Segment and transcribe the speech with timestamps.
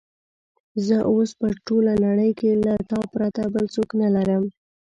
[0.85, 4.43] زه اوس په ټوله نړۍ کې له تا پرته بل څوک نه لرم.